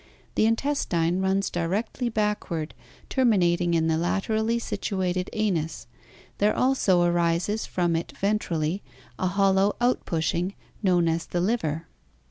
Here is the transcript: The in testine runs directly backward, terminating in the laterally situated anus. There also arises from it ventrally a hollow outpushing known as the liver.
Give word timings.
The 0.33 0.47
in 0.47 0.55
testine 0.55 1.21
runs 1.21 1.51
directly 1.51 2.09
backward, 2.09 2.73
terminating 3.07 3.75
in 3.75 3.85
the 3.85 3.99
laterally 3.99 4.57
situated 4.57 5.29
anus. 5.31 5.85
There 6.39 6.57
also 6.57 7.03
arises 7.03 7.67
from 7.67 7.95
it 7.95 8.11
ventrally 8.19 8.81
a 9.19 9.27
hollow 9.27 9.75
outpushing 9.79 10.55
known 10.81 11.07
as 11.07 11.27
the 11.27 11.39
liver. 11.39 11.85